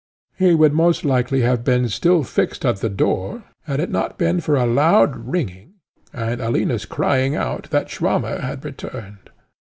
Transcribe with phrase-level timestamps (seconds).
[0.35, 4.39] He would most likely have been still fixed at the door, had it not been
[4.39, 5.73] for a loud ringing,
[6.11, 9.29] and Alina's crying out that Swammer had returned.